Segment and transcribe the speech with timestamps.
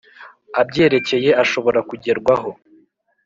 [0.61, 2.49] abyerekeye ashobora kugerwaho.